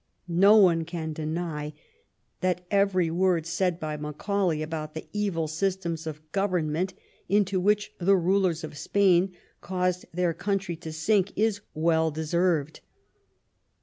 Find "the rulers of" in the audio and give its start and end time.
7.99-8.79